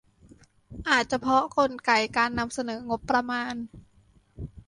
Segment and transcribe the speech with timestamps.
[0.89, 3.55] อาจเพราะกลไกการนำเสนองบประมาณ